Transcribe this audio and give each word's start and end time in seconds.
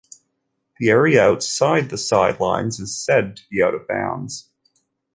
The 0.79 0.89
area 0.89 1.21
outside 1.29 1.89
the 1.91 1.97
sidelines 1.99 2.79
is 2.79 2.99
said 2.99 3.35
to 3.37 3.43
be 3.51 3.61
out 3.61 3.75
of 3.75 3.87
bounds. 3.87 4.49